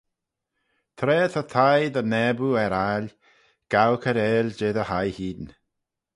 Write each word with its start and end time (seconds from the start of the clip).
Tra 0.97 1.19
ta 1.33 1.41
thie 1.53 1.87
dty 1.93 2.03
naboo 2.11 2.59
er 2.63 2.73
aile, 2.91 3.13
gow 3.71 3.93
cairail 4.03 4.47
jeh 4.57 4.75
dty 4.75 4.83
hie 4.91 5.13
hene 5.17 5.51